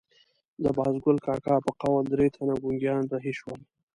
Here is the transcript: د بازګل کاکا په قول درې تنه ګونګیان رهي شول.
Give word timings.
د 0.63 0.65
بازګل 0.77 1.17
کاکا 1.25 1.55
په 1.65 1.71
قول 1.81 2.03
درې 2.13 2.27
تنه 2.35 2.53
ګونګیان 2.61 3.03
رهي 3.13 3.33
شول. 3.39 3.59